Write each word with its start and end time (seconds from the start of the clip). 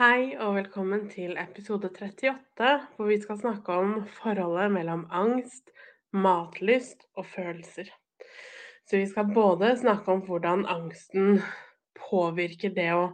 Hei 0.00 0.30
og 0.40 0.54
velkommen 0.56 1.02
til 1.12 1.34
episode 1.36 1.90
38, 1.92 2.68
hvor 2.96 3.08
vi 3.10 3.18
skal 3.20 3.36
snakke 3.36 3.74
om 3.82 3.90
forholdet 4.08 4.70
mellom 4.72 5.02
angst, 5.12 5.74
matlyst 6.16 7.04
og 7.20 7.26
følelser. 7.28 7.90
Så 8.88 8.96
vi 8.96 9.10
skal 9.10 9.34
både 9.36 9.74
snakke 9.82 10.08
om 10.14 10.22
hvordan 10.24 10.64
angsten 10.72 11.42
påvirker 12.00 12.72
det 12.78 12.88
å 12.96 13.04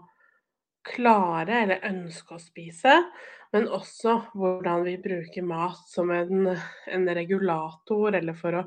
klare 0.86 1.64
eller 1.64 1.90
ønske 1.90 2.38
å 2.38 2.45
spise, 2.45 2.95
men 3.50 3.66
også 3.66 4.20
hvordan 4.38 4.87
vi 4.87 4.95
bruker 5.10 5.50
mat 5.50 5.82
som 5.90 6.14
en, 6.14 6.52
en 6.54 7.10
regulator, 7.18 8.14
eller 8.14 8.38
for 8.38 8.62
å 8.62 8.64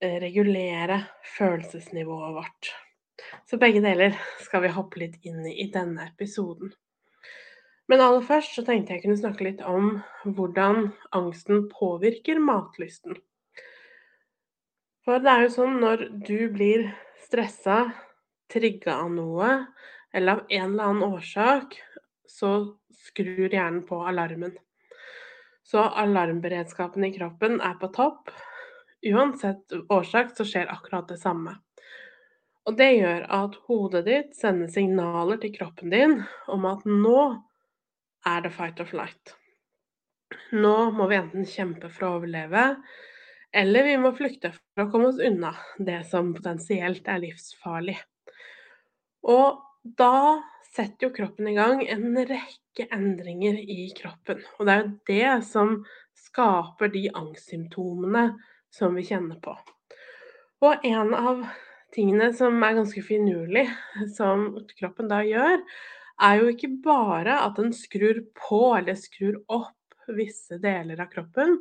eh, 0.00 0.16
regulere 0.24 1.02
følelsesnivået 1.36 2.36
vårt. 2.40 2.74
Så 3.44 3.60
begge 3.60 3.84
deler 3.84 4.16
skal 4.48 4.64
vi 4.64 4.76
hoppe 4.80 5.04
litt 5.04 5.20
inn 5.28 5.44
i 5.44 5.58
i 5.68 5.72
denne 5.76 6.08
episoden. 6.08 6.72
Men 7.88 8.02
aller 8.04 8.24
først 8.24 8.58
så 8.58 8.64
tenkte 8.66 8.94
jeg 8.94 9.04
kunne 9.06 9.20
snakke 9.20 9.46
litt 9.46 9.62
om 9.64 10.02
hvordan 10.24 10.90
angsten 11.16 11.66
påvirker 11.72 12.40
matlysten. 12.42 13.16
For 15.08 15.24
det 15.24 15.32
er 15.32 15.46
jo 15.46 15.54
sånn 15.54 15.78
når 15.80 16.04
du 16.28 16.50
blir 16.52 16.90
stressa, 17.24 17.86
trigga 18.52 18.98
av 19.06 19.12
noe, 19.14 19.48
eller 20.12 20.36
av 20.36 20.42
en 20.52 20.66
eller 20.74 20.90
annen 20.90 21.16
årsak, 21.16 21.78
så 22.28 22.52
skrur 23.08 23.48
hjernen 23.48 23.86
på 23.88 24.02
alarmen. 24.04 24.52
Så 25.64 25.80
alarmberedskapen 25.80 27.04
i 27.08 27.12
kroppen 27.16 27.56
er 27.64 27.76
på 27.80 27.88
topp. 27.92 28.28
Uansett 29.08 29.72
årsak 29.92 30.36
så 30.36 30.44
skjer 30.48 30.68
akkurat 30.72 31.08
det 31.08 31.18
samme. 31.20 31.56
Og 32.68 32.76
det 32.76 32.88
gjør 32.98 33.24
at 33.32 33.56
hodet 33.68 34.04
ditt 34.04 34.36
sender 34.36 34.68
signaler 34.72 35.40
til 35.40 35.54
kroppen 35.56 35.92
din 35.92 36.18
om 36.52 36.66
at 36.68 36.84
nå 36.84 37.20
er 38.28 38.44
det 38.44 38.54
fight 38.54 38.80
or 38.82 38.88
flight. 38.88 39.34
Nå 40.52 40.74
må 40.96 41.08
vi 41.08 41.18
enten 41.18 41.46
kjempe 41.48 41.90
for 41.92 42.08
å 42.08 42.16
overleve, 42.18 42.64
eller 43.56 43.86
vi 43.86 43.96
må 44.00 44.12
flykte 44.16 44.52
for 44.52 44.84
å 44.84 44.90
komme 44.92 45.10
oss 45.12 45.22
unna 45.24 45.54
det 45.80 46.02
som 46.10 46.34
potensielt 46.36 47.08
er 47.08 47.22
livsfarlig. 47.24 47.96
Og 49.28 49.60
da 49.98 50.40
setter 50.68 51.08
jo 51.08 51.14
kroppen 51.16 51.48
i 51.50 51.56
gang 51.56 51.80
en 51.88 52.12
rekke 52.28 52.86
endringer 52.94 53.56
i 53.58 53.88
kroppen. 53.96 54.42
Og 54.58 54.68
det 54.68 54.74
er 54.74 54.82
jo 54.82 54.92
det 55.08 55.32
som 55.48 55.74
skaper 56.28 56.92
de 56.92 57.08
angstsymptomene 57.16 58.28
som 58.74 58.96
vi 58.98 59.06
kjenner 59.08 59.40
på. 59.42 59.56
Og 60.64 60.84
en 60.86 61.14
av 61.16 61.46
tingene 61.94 62.32
som 62.36 62.58
er 62.64 62.76
ganske 62.76 63.02
finurlig, 63.06 63.64
som 64.16 64.50
kroppen 64.78 65.08
da 65.10 65.22
gjør, 65.24 65.62
er 66.22 66.40
jo 66.40 66.52
ikke 66.52 66.70
bare 66.84 67.40
at 67.44 67.58
den 67.58 67.72
skrur 67.76 68.22
på 68.36 68.62
eller 68.78 68.98
skrur 68.98 69.40
opp 69.52 70.08
visse 70.16 70.58
deler 70.62 71.00
av 71.02 71.10
kroppen. 71.12 71.58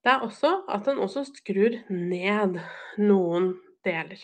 Det 0.00 0.12
er 0.12 0.24
også 0.24 0.52
at 0.70 0.86
den 0.88 1.00
også 1.02 1.26
skrur 1.28 1.76
ned 1.92 2.60
noen 3.00 3.52
deler. 3.84 4.20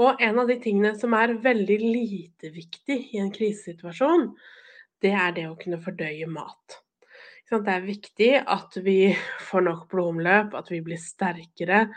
Og 0.00 0.20
en 0.22 0.38
av 0.40 0.48
de 0.48 0.56
tingene 0.62 0.94
som 0.98 1.14
er 1.16 1.38
veldig 1.42 1.78
lite 1.82 2.52
viktig 2.54 2.98
i 3.12 3.20
en 3.20 3.32
krisesituasjon, 3.34 4.30
det 5.02 5.12
er 5.16 5.34
det 5.36 5.48
å 5.50 5.58
kunne 5.60 5.80
fordøye 5.82 6.28
mat. 6.30 6.80
Det 7.50 7.72
er 7.72 7.82
viktig 7.82 8.28
at 8.46 8.76
vi 8.84 9.10
får 9.42 9.64
nok 9.66 9.88
blodomløp, 9.90 10.52
at 10.54 10.68
vi 10.70 10.78
blir 10.86 11.00
sterkere. 11.02 11.88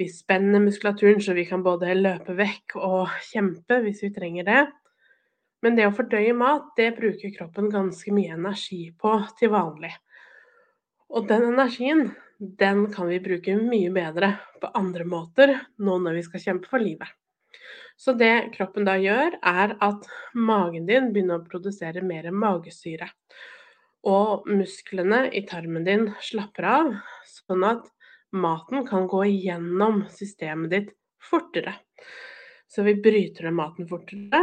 Vi 0.00 0.06
spenner 0.08 0.62
muskulaturen 0.64 1.20
så 1.20 1.34
vi 1.36 1.44
kan 1.44 1.62
både 1.66 1.92
løpe 1.98 2.32
vekk 2.38 2.78
og 2.80 3.12
kjempe 3.28 3.82
hvis 3.84 4.00
vi 4.06 4.10
trenger 4.16 4.48
det. 4.48 4.62
Men 5.64 5.78
det 5.78 5.86
å 5.88 5.94
fordøye 5.96 6.34
mat, 6.36 6.74
det 6.76 6.90
bruker 6.98 7.32
kroppen 7.32 7.70
ganske 7.72 8.12
mye 8.12 8.34
energi 8.36 8.90
på 9.00 9.14
til 9.38 9.54
vanlig. 9.54 9.94
Og 11.08 11.24
den 11.30 11.46
energien, 11.54 12.10
den 12.38 12.90
kan 12.92 13.08
vi 13.08 13.22
bruke 13.24 13.54
mye 13.56 13.92
bedre 13.94 14.34
på 14.60 14.68
andre 14.76 15.06
måter 15.08 15.54
nå 15.80 15.96
når 16.04 16.18
vi 16.18 16.24
skal 16.26 16.42
kjempe 16.42 16.68
for 16.68 16.84
livet. 16.84 17.08
Så 17.96 18.12
det 18.18 18.50
kroppen 18.56 18.84
da 18.84 18.98
gjør, 19.00 19.38
er 19.40 19.72
at 19.86 20.04
magen 20.34 20.84
din 20.90 21.12
begynner 21.14 21.40
å 21.40 21.48
produsere 21.48 22.02
mer 22.04 22.28
magesyre. 22.34 23.08
Og 24.04 24.44
musklene 24.50 25.30
i 25.32 25.46
tarmen 25.48 25.86
din 25.86 26.10
slapper 26.20 26.68
av, 26.68 26.92
sånn 27.24 27.64
at 27.70 27.88
maten 28.36 28.84
kan 28.84 29.08
gå 29.08 29.22
gjennom 29.30 30.02
systemet 30.12 30.76
ditt 30.76 30.94
fortere. 31.24 31.78
Så 32.68 32.84
vi 32.84 32.98
bryter 33.00 33.48
ned 33.48 33.56
maten 33.62 33.88
fortere, 33.88 34.42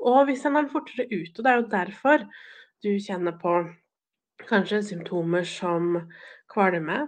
og 0.00 0.26
vi 0.30 0.36
sender 0.38 0.64
den 0.64 0.72
fortere 0.72 1.06
ut. 1.10 1.32
Og 1.32 1.42
det 1.44 1.52
er 1.52 1.60
jo 1.60 1.68
derfor 1.72 2.24
du 2.84 2.90
kjenner 3.02 3.36
på 3.40 3.58
kanskje 4.46 4.82
symptomer 4.84 5.46
som 5.48 6.02
kvalme, 6.52 7.06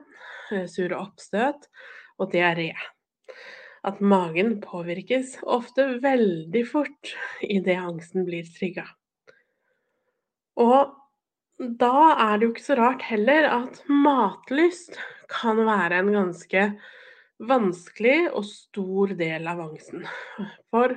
eh, 0.53 0.67
sure 0.67 0.97
oppstøt 0.97 1.69
og 2.19 2.33
diaré. 2.33 2.73
At 3.87 4.01
magen 4.01 4.59
påvirkes 4.61 5.39
ofte 5.47 6.01
veldig 6.03 6.65
fort 6.69 7.15
idet 7.43 7.79
angsten 7.79 8.27
blir 8.29 8.49
trigga. 8.57 8.87
Og 10.59 10.95
da 11.59 12.15
er 12.15 12.39
det 12.39 12.47
jo 12.47 12.53
ikke 12.55 12.67
så 12.67 12.79
rart 12.79 13.05
heller 13.07 13.47
at 13.51 13.83
matlyst 13.91 14.99
kan 15.31 15.59
være 15.67 16.01
en 16.03 16.13
ganske 16.15 16.65
vanskelig 17.39 18.31
og 18.33 18.47
stor 18.47 19.15
del 19.19 19.47
av 19.51 19.63
angsten. 19.63 20.07
For 20.71 20.97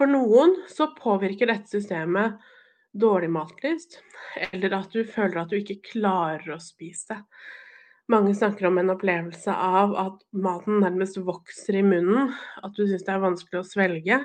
for 0.00 0.08
noen 0.08 0.54
så 0.72 0.86
påvirker 0.96 1.50
dette 1.50 1.68
systemet 1.68 2.40
dårlig 2.96 3.28
matlyst, 3.30 3.98
eller 4.50 4.72
at 4.78 4.94
du 4.94 5.02
føler 5.04 5.42
at 5.42 5.50
du 5.52 5.58
ikke 5.58 5.82
klarer 5.92 6.54
å 6.54 6.62
spise. 6.62 7.18
Mange 8.10 8.32
snakker 8.34 8.66
om 8.66 8.80
en 8.80 8.94
opplevelse 8.94 9.52
av 9.52 9.92
at 10.00 10.22
maten 10.32 10.80
nærmest 10.82 11.20
vokser 11.22 11.78
i 11.78 11.84
munnen, 11.84 12.32
at 12.64 12.72
du 12.74 12.86
syns 12.86 13.04
det 13.04 13.12
er 13.12 13.22
vanskelig 13.22 13.60
å 13.60 13.68
svelge. 13.68 14.18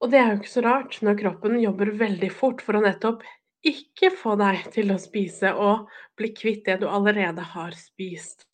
Og 0.00 0.10
det 0.10 0.22
er 0.22 0.32
jo 0.32 0.40
ikke 0.40 0.54
så 0.56 0.64
rart 0.64 0.98
når 1.04 1.20
kroppen 1.20 1.60
jobber 1.60 1.92
veldig 2.00 2.32
fort 2.32 2.64
for 2.64 2.80
å 2.80 2.82
nettopp 2.82 3.22
ikke 3.64 4.10
få 4.16 4.38
deg 4.40 4.64
til 4.72 4.90
å 4.92 4.98
spise 5.00 5.52
og 5.52 5.92
bli 6.18 6.32
kvitt 6.36 6.64
det 6.66 6.80
du 6.80 6.88
allerede 6.88 7.44
har 7.54 7.76
spist. 7.76 8.48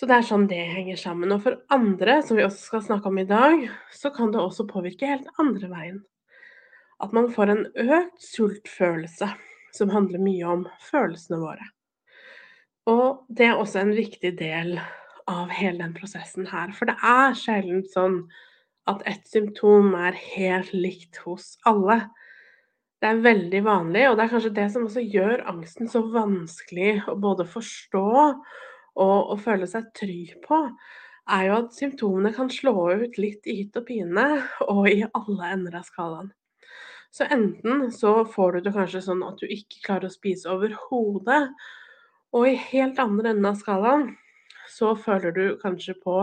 Så 0.00 0.06
det 0.08 0.14
er 0.16 0.24
sånn 0.24 0.46
det 0.48 0.62
henger 0.64 0.96
sammen. 0.96 1.28
Og 1.34 1.42
for 1.44 1.58
andre, 1.74 2.22
som 2.24 2.38
vi 2.38 2.44
også 2.46 2.70
skal 2.70 2.80
snakke 2.86 3.10
om 3.10 3.18
i 3.20 3.26
dag, 3.28 3.66
så 3.92 4.08
kan 4.14 4.30
det 4.32 4.40
også 4.40 4.64
påvirke 4.70 5.10
helt 5.10 5.26
andre 5.42 5.68
veien. 5.68 5.98
At 7.04 7.12
man 7.12 7.28
får 7.28 7.52
en 7.52 7.60
økt 7.68 8.22
sultfølelse, 8.24 9.28
som 9.76 9.92
handler 9.92 10.22
mye 10.24 10.46
om 10.48 10.62
følelsene 10.86 11.42
våre. 11.42 11.68
Og 12.88 13.26
det 13.28 13.50
er 13.50 13.60
også 13.60 13.82
en 13.82 13.92
viktig 13.92 14.32
del 14.40 14.78
av 15.28 15.52
hele 15.52 15.82
den 15.82 15.92
prosessen 15.92 16.48
her. 16.48 16.72
For 16.72 16.88
det 16.88 16.96
er 17.04 17.36
sjelden 17.36 17.84
sånn 17.92 18.22
at 18.88 19.04
et 19.04 19.28
symptom 19.28 19.92
er 20.00 20.16
helt 20.16 20.72
likt 20.72 21.20
hos 21.26 21.58
alle. 21.68 22.06
Det 23.04 23.12
er 23.12 23.20
veldig 23.28 23.62
vanlig, 23.68 24.08
og 24.08 24.16
det 24.16 24.24
er 24.24 24.32
kanskje 24.32 24.56
det 24.62 24.66
som 24.72 24.88
også 24.88 25.04
gjør 25.04 25.44
angsten 25.52 25.92
så 25.92 26.06
vanskelig 26.08 27.02
å 27.04 27.20
både 27.20 27.44
forstå 27.52 28.08
og 29.00 29.32
å 29.34 29.36
føle 29.40 29.68
seg 29.70 29.88
trygg 29.96 30.36
på, 30.44 30.60
er 31.30 31.46
jo 31.46 31.56
at 31.60 31.76
symptomene 31.76 32.32
kan 32.34 32.50
slå 32.52 32.74
ut 33.02 33.18
litt 33.20 33.46
i 33.48 33.60
hytt 33.60 33.78
og 33.80 33.86
pine, 33.88 34.26
og 34.72 34.88
i 34.90 35.02
alle 35.06 35.52
ender 35.54 35.80
av 35.80 35.88
skalaen. 35.88 36.32
Så 37.10 37.26
enten 37.26 37.88
så 37.90 38.20
får 38.30 38.52
du 38.52 38.66
det 38.66 38.74
kanskje 38.76 39.02
sånn 39.02 39.22
at 39.26 39.40
du 39.40 39.48
ikke 39.50 39.82
klarer 39.86 40.06
å 40.06 40.14
spise 40.14 40.50
overhodet, 40.52 41.48
og 42.30 42.46
i 42.46 42.58
helt 42.70 43.00
andre 43.02 43.32
enden 43.32 43.48
av 43.50 43.58
skalaen 43.58 44.12
så 44.70 44.92
føler 44.94 45.34
du 45.34 45.44
kanskje 45.58 45.96
på 45.98 46.20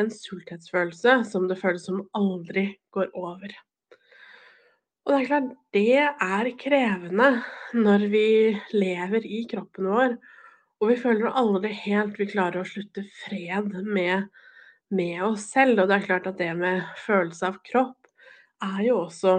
en 0.00 0.08
sulthetsfølelse 0.08 1.18
som 1.28 1.44
det 1.50 1.58
føles 1.60 1.84
som 1.84 2.00
aldri 2.16 2.70
går 2.96 3.10
over. 3.12 3.52
Og 5.02 5.12
det 5.12 5.18
er 5.18 5.28
klart, 5.28 5.50
det 5.74 5.98
er 6.00 6.50
krevende 6.60 7.28
når 7.74 8.06
vi 8.12 8.26
lever 8.72 9.26
i 9.26 9.42
kroppen 9.50 9.90
vår 9.90 10.16
og 10.82 10.90
vi 10.90 10.98
føler 10.98 11.30
aldri 11.38 11.70
helt 11.84 12.16
vi 12.18 12.26
klarer 12.26 12.64
å 12.64 12.66
slutte 12.66 13.04
fred 13.22 13.70
med, 13.86 14.26
med, 14.90 15.18
oss 15.22 15.46
selv. 15.52 15.78
Og 15.78 15.86
det 15.88 16.00
er 16.00 16.06
klart 16.08 16.26
at 16.26 16.40
det 16.40 16.50
med 16.58 16.82
følelse 17.04 17.52
av 17.52 17.60
kropp 17.68 18.10
er 18.66 18.80
jo 18.88 18.96
også 19.04 19.36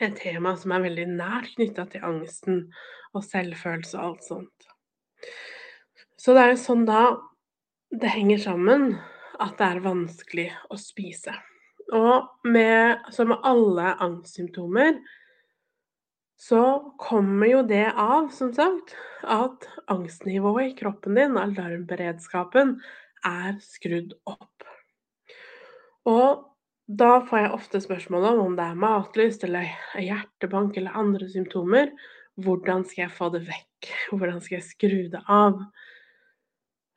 et 0.00 0.16
tema 0.18 0.54
som 0.58 0.72
er 0.72 0.86
veldig 0.88 1.04
nært 1.12 1.52
knytta 1.58 1.84
til 1.92 2.06
angsten 2.08 2.62
og 3.12 3.24
selvfølelse 3.26 3.98
og 4.00 4.06
alt 4.08 4.24
sånt. 4.24 4.70
Så 6.16 6.32
det 6.32 6.42
er 6.42 6.54
jo 6.54 6.62
sånn 6.64 6.88
da 6.88 7.02
det 7.92 8.14
henger 8.16 8.40
sammen 8.40 8.88
at 9.36 9.58
det 9.60 9.68
er 9.68 9.84
vanskelig 9.84 10.48
å 10.72 10.80
spise. 10.80 11.36
Og 11.94 12.48
med, 12.48 13.04
som 13.14 13.28
med 13.30 13.44
alle 13.46 13.92
angstsymptomer 14.02 14.96
så 16.36 16.92
kommer 17.00 17.48
jo 17.48 17.62
det 17.64 17.86
av, 17.96 18.28
som 18.34 18.52
sagt, 18.54 18.92
at 19.24 19.64
angstnivået 19.88 20.72
i 20.72 20.76
kroppen 20.76 21.16
din, 21.16 21.38
alarmberedskapen, 21.40 22.76
er 23.24 23.56
skrudd 23.64 24.12
opp. 24.28 24.66
Og 26.06 26.44
da 26.86 27.16
får 27.26 27.40
jeg 27.40 27.54
ofte 27.56 27.80
spørsmål 27.82 28.28
om 28.28 28.42
om 28.44 28.58
det 28.58 28.68
er 28.68 28.78
matlyst 28.78 29.42
eller 29.48 29.72
hjertebank 29.98 30.76
eller 30.78 30.94
andre 30.94 31.26
symptomer. 31.32 31.90
Hvordan 32.36 32.84
skal 32.86 33.06
jeg 33.06 33.16
få 33.16 33.30
det 33.34 33.42
vekk? 33.48 33.90
Hvordan 34.12 34.38
skal 34.44 34.60
jeg 34.60 34.68
skru 34.68 34.98
det 35.10 35.22
av? 35.24 35.64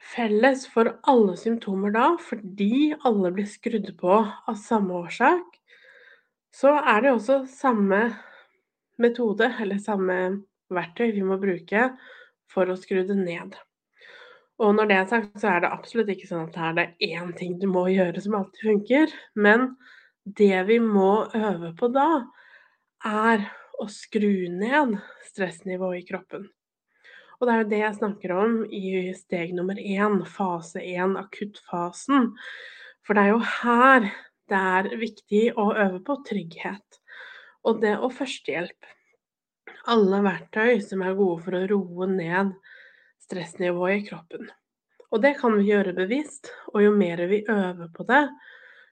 Felles 0.10 0.66
for 0.70 0.92
alle 1.10 1.36
symptomer 1.40 1.94
da, 1.96 2.12
fordi 2.22 2.92
alle 3.08 3.32
blir 3.34 3.48
skrudd 3.50 3.90
på 4.00 4.20
av 4.20 4.60
samme 4.60 5.00
årsak, 5.06 5.58
så 6.56 6.76
er 6.78 7.04
det 7.06 7.14
også 7.14 7.44
samme 7.50 8.02
metode 9.02 9.50
eller 9.62 9.82
samme 9.82 10.20
verktøy 10.74 11.12
vi 11.16 11.26
må 11.26 11.40
bruke 11.42 11.90
for 12.50 12.70
å 12.70 12.78
skru 12.80 13.02
det 13.08 13.18
ned. 13.18 13.58
Og 14.60 14.76
når 14.76 14.90
det 14.90 14.98
er 14.98 15.08
sagt, 15.08 15.38
så 15.40 15.54
er 15.54 15.64
det 15.64 15.72
absolutt 15.72 16.10
ikke 16.12 16.28
sånn 16.28 16.50
at 16.50 16.56
det 16.56 16.66
er 16.68 16.78
det 16.78 17.14
én 17.16 17.32
ting 17.38 17.56
du 17.62 17.68
må 17.72 17.86
gjøre 17.94 18.22
som 18.24 18.36
alltid 18.42 18.66
funker. 18.68 19.14
Men 19.40 19.70
det 20.26 20.66
vi 20.68 20.80
må 20.84 21.30
øve 21.36 21.72
på 21.80 21.88
da, 21.96 22.10
er 23.08 23.48
å 23.80 23.88
skru 23.88 24.50
ned 24.52 24.98
stressnivået 25.30 26.02
i 26.02 26.08
kroppen. 26.10 26.50
Og 27.40 27.48
det 27.48 27.54
er 27.54 27.62
jo 27.62 27.70
det 27.72 27.84
jeg 27.86 27.98
snakker 28.02 28.34
om 28.36 28.56
i 28.68 29.14
steg 29.16 29.54
nummer 29.56 29.80
én, 29.80 30.20
fase 30.28 30.84
én, 30.84 31.16
akuttfasen. 31.16 32.34
For 33.08 33.16
det 33.16 33.24
er 33.24 33.32
jo 33.32 33.44
her 33.62 34.10
det 34.50 34.60
er 34.60 34.90
viktig 35.00 35.44
å 35.62 35.70
øve 35.72 36.02
på 36.04 36.18
trygghet. 36.28 36.99
Og 37.68 37.82
det 37.84 37.96
og 37.98 38.14
førstehjelp. 38.16 38.88
Alle 39.90 40.22
verktøy 40.24 40.80
som 40.84 41.04
er 41.04 41.18
gode 41.18 41.42
for 41.44 41.58
å 41.58 41.66
roe 41.72 42.08
ned 42.12 42.54
stressnivået 43.26 44.00
i 44.00 44.06
kroppen. 44.08 44.50
Og 45.10 45.22
det 45.24 45.36
kan 45.40 45.56
vi 45.58 45.72
gjøre 45.72 45.96
bevisst, 45.98 46.52
og 46.74 46.84
jo 46.84 46.94
mer 46.96 47.24
vi 47.30 47.42
øver 47.50 47.90
på 47.94 48.06
det, 48.10 48.26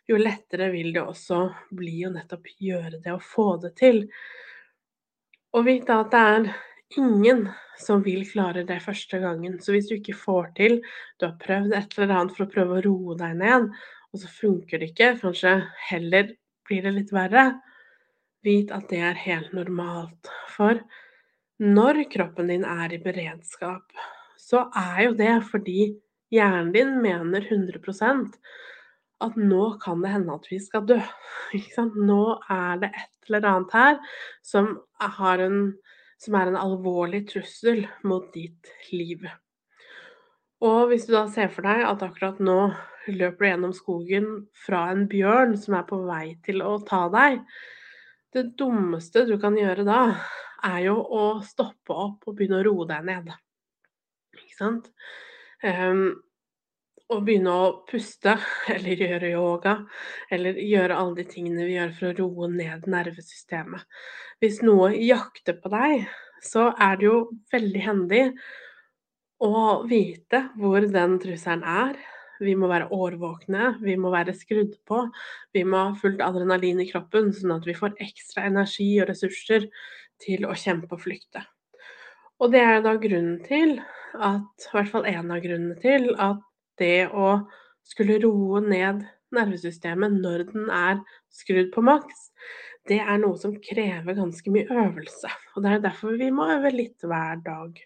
jo 0.07 0.17
lettere 0.17 0.69
vil 0.73 0.93
det 0.95 1.03
også 1.03 1.41
bli 1.75 1.99
å 2.07 2.13
nettopp 2.13 2.47
gjøre 2.63 3.01
det 3.03 3.13
og 3.13 3.25
få 3.25 3.47
det 3.63 3.73
til. 3.77 4.05
Og 5.53 5.67
vite 5.67 5.97
at 5.99 6.13
det 6.13 6.23
er 6.31 6.49
ingen 6.97 7.45
som 7.77 8.01
vil 8.05 8.23
klare 8.29 8.63
det 8.67 8.79
første 8.85 9.19
gangen. 9.21 9.59
Så 9.61 9.75
hvis 9.75 9.89
du 9.89 9.97
ikke 9.97 10.15
får 10.17 10.51
til, 10.57 10.79
du 11.19 11.27
har 11.27 11.37
prøvd 11.41 11.75
et 11.75 11.97
eller 11.97 12.15
annet 12.15 12.37
for 12.37 12.47
å 12.47 12.51
prøve 12.53 12.77
å 12.79 12.85
roe 12.87 13.17
deg 13.19 13.37
ned, 13.41 13.69
og 14.13 14.21
så 14.21 14.31
funker 14.31 14.81
det 14.81 14.93
ikke, 14.93 15.17
kanskje 15.21 15.57
heller 15.89 16.31
blir 16.67 16.87
det 16.87 16.95
litt 16.95 17.13
verre, 17.15 17.49
vit 18.47 18.71
at 18.75 18.87
det 18.91 19.01
er 19.03 19.19
helt 19.25 19.53
normalt. 19.55 20.31
For 20.55 20.79
når 21.61 22.05
kroppen 22.13 22.51
din 22.51 22.65
er 22.67 22.93
i 22.95 23.01
beredskap, 23.01 23.91
så 24.37 24.67
er 24.77 25.07
jo 25.07 25.17
det 25.19 25.33
fordi 25.51 25.81
hjernen 26.33 26.71
din 26.75 26.95
mener 27.03 27.43
100% 27.43 28.37
at 29.25 29.37
nå 29.39 29.63
kan 29.81 30.03
det 30.03 30.13
hende 30.13 30.35
at 30.35 30.45
vi 30.51 30.59
skal 30.61 30.85
dø. 30.85 30.99
Nå 32.09 32.23
er 32.53 32.83
det 32.83 32.91
et 32.93 33.29
eller 33.29 33.47
annet 33.49 33.73
her 33.73 33.95
som, 34.45 34.75
en, 35.01 35.57
som 36.21 36.37
er 36.37 36.51
en 36.51 36.59
alvorlig 36.59 37.23
trussel 37.31 37.87
mot 38.05 38.27
ditt 38.35 38.69
liv. 38.93 39.25
Og 40.61 40.91
hvis 40.91 41.07
du 41.09 41.15
da 41.15 41.25
ser 41.29 41.49
for 41.53 41.65
deg 41.65 41.83
at 41.85 42.05
akkurat 42.05 42.37
nå 42.41 42.59
løper 43.07 43.41
du 43.41 43.49
gjennom 43.49 43.73
skogen 43.75 44.29
fra 44.65 44.87
en 44.91 45.05
bjørn 45.09 45.55
som 45.59 45.77
er 45.79 45.85
på 45.89 45.99
vei 46.05 46.37
til 46.45 46.63
å 46.65 46.77
ta 46.85 47.05
deg, 47.13 47.41
det 48.35 48.51
dummeste 48.59 49.25
du 49.27 49.35
kan 49.41 49.55
gjøre 49.57 49.85
da, 49.87 50.01
er 50.67 50.79
jo 50.87 50.99
å 50.99 51.25
stoppe 51.45 51.95
opp 51.95 52.27
og 52.27 52.37
begynne 52.37 52.61
å 52.61 52.65
roe 52.67 52.87
deg 52.89 53.05
ned. 53.07 53.33
Ikke 54.37 54.57
sant? 54.57 54.89
Um, 55.63 56.09
og 57.13 57.23
begynne 57.23 57.53
å 57.55 57.67
puste, 57.87 58.35
eller 58.73 59.03
gjøre 59.03 59.33
yoga, 59.33 59.75
eller 60.33 60.59
gjøre 60.59 60.99
alle 60.99 61.21
de 61.21 61.27
tingene 61.31 61.67
vi 61.67 61.77
gjør 61.77 61.93
for 61.99 62.09
å 62.11 62.15
roe 62.19 62.51
ned 62.51 62.87
nervesystemet. 62.91 63.85
Hvis 64.43 64.61
noe 64.65 64.91
jakter 64.99 65.57
på 65.61 65.71
deg, 65.73 66.07
så 66.43 66.69
er 66.73 66.99
det 66.99 67.07
jo 67.07 67.17
veldig 67.53 67.83
hendig 67.85 68.23
å 69.43 69.81
vite 69.87 70.47
hvor 70.57 70.85
den 70.91 71.17
trusselen 71.21 71.63
er, 71.67 71.97
vi 72.39 72.55
må 72.59 72.69
være 72.69 72.89
årvåkne, 72.93 73.77
vi 73.81 73.95
må 73.99 74.11
være 74.13 74.35
skrudd 74.37 74.75
på. 74.87 75.03
Vi 75.55 75.63
må 75.67 75.83
ha 75.89 75.93
fullt 75.97 76.23
adrenalin 76.23 76.81
i 76.83 76.89
kroppen, 76.89 77.31
sånn 77.35 77.55
at 77.57 77.67
vi 77.67 77.75
får 77.77 77.97
ekstra 78.03 78.47
energi 78.49 78.89
og 79.01 79.09
ressurser 79.11 79.69
til 80.23 80.47
å 80.47 80.55
kjempe 80.57 80.93
og 80.95 81.03
flykte. 81.03 81.43
Og 82.41 82.53
det 82.53 82.61
er 82.61 82.81
da 82.85 82.93
grunnen 83.01 83.39
til 83.45 83.77
at, 84.13 84.67
i 84.67 84.73
hvert 84.75 84.91
fall 84.93 85.07
en 85.09 85.33
av 85.33 85.41
grunnene 85.43 85.77
til, 85.81 86.11
at 86.21 86.41
det 86.77 87.09
å 87.09 87.39
skulle 87.87 88.19
roe 88.21 88.61
ned 88.61 89.05
nervesystemet 89.33 90.19
når 90.21 90.45
den 90.51 90.69
er 90.73 91.01
skrudd 91.33 91.71
på 91.73 91.83
maks, 91.85 92.29
det 92.87 92.99
er 93.01 93.19
noe 93.19 93.35
som 93.39 93.55
krever 93.59 94.15
ganske 94.15 94.51
mye 94.53 94.69
øvelse. 94.71 95.31
Og 95.55 95.65
det 95.65 95.73
er 95.73 95.83
derfor 95.83 96.15
vi 96.19 96.29
må 96.31 96.47
øve 96.53 96.71
litt 96.71 97.03
hver 97.03 97.41
dag. 97.43 97.81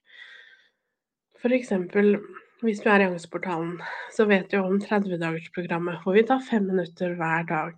For 1.41 1.55
eksempel 1.55 2.19
hvis 2.61 2.81
du 2.83 2.89
er 2.91 3.01
i 3.01 3.07
Angstportalen, 3.09 3.79
så 4.13 4.27
vet 4.29 4.51
du 4.51 4.59
om 4.61 4.77
30-dagersprogrammet 4.81 6.03
hvor 6.03 6.13
vi 6.17 6.25
tar 6.29 6.43
fem 6.45 6.67
minutter 6.69 7.15
hver 7.17 7.47
dag. 7.49 7.73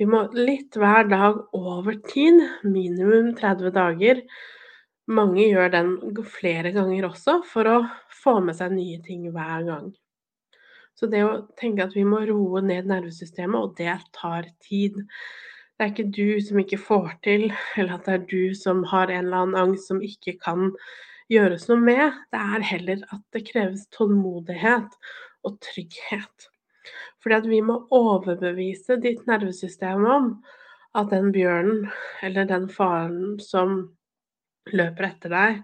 Vi 0.00 0.06
må 0.08 0.22
litt 0.32 0.76
hver 0.80 1.10
dag 1.10 1.42
over 1.56 1.98
tid, 2.08 2.40
minimum 2.64 3.34
30 3.36 3.74
dager. 3.76 4.22
Mange 5.10 5.44
gjør 5.44 5.72
den 5.74 5.90
flere 6.24 6.72
ganger 6.72 7.10
også 7.10 7.42
for 7.50 7.68
å 7.68 7.76
få 8.22 8.38
med 8.46 8.56
seg 8.56 8.72
nye 8.72 9.02
ting 9.04 9.26
hver 9.34 9.66
gang. 9.68 9.90
Så 10.96 11.08
det 11.12 11.20
å 11.24 11.42
tenke 11.60 11.84
at 11.84 11.92
vi 11.96 12.06
må 12.08 12.22
roe 12.28 12.64
ned 12.64 12.88
nervesystemet, 12.88 13.60
og 13.60 13.76
det 13.76 13.98
tar 14.16 14.48
tid. 14.64 14.96
Det 15.76 15.84
er 15.84 15.92
ikke 15.92 16.08
du 16.12 16.40
som 16.44 16.64
ikke 16.64 16.80
får 16.80 17.12
til, 17.24 17.46
eller 17.76 17.98
at 17.98 18.08
det 18.08 18.16
er 18.16 18.26
du 18.32 18.56
som 18.56 18.82
har 18.88 19.12
en 19.12 19.26
eller 19.26 19.44
annen 19.44 19.62
angst 19.66 19.92
som 19.92 20.00
ikke 20.04 20.38
kan 20.40 20.70
gjøres 21.30 21.68
noe 21.70 21.80
med. 21.82 22.16
Det 22.32 22.40
er 22.40 22.66
heller 22.72 23.04
at 23.14 23.22
det 23.34 23.44
kreves 23.48 23.86
tålmodighet 23.94 24.96
og 25.46 25.60
trygghet. 25.64 26.48
Fordi 27.20 27.36
at 27.36 27.48
vi 27.50 27.60
må 27.64 27.82
overbevise 27.94 28.98
ditt 29.02 29.26
nervesystem 29.28 30.04
om 30.08 30.30
at 30.98 31.10
den 31.12 31.30
bjørnen 31.34 31.88
eller 32.24 32.48
den 32.48 32.66
faren 32.72 33.38
som 33.42 33.82
løper 34.74 35.10
etter 35.10 35.32
deg, 35.32 35.60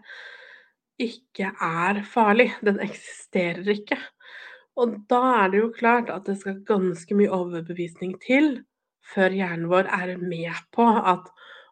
ikke 1.02 1.50
er 1.62 2.00
farlig. 2.08 2.50
Den 2.64 2.80
eksisterer 2.84 3.66
ikke. 3.74 3.98
Og 4.76 4.98
da 5.10 5.20
er 5.42 5.52
det 5.52 5.60
jo 5.62 5.74
klart 5.76 6.12
at 6.12 6.28
det 6.28 6.38
skal 6.40 6.62
ganske 6.68 7.16
mye 7.16 7.32
overbevisning 7.32 8.16
til 8.22 8.58
før 9.06 9.34
hjernen 9.34 9.70
vår 9.70 9.88
er 9.92 10.16
med 10.20 10.52
på 10.74 10.84
at 10.84 11.30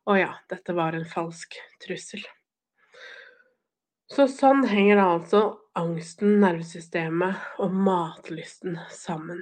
å 0.09 0.17
ja, 0.19 0.33
dette 0.53 0.77
var 0.77 0.97
en 0.97 1.07
falsk 1.09 1.57
trussel. 1.83 2.25
Så 4.13 4.27
sånn 4.29 4.67
henger 4.69 5.01
altså 5.01 5.39
angsten, 5.81 6.37
nervesystemet 6.43 7.61
og 7.63 7.73
matlysten 7.87 8.77
sammen. 8.93 9.41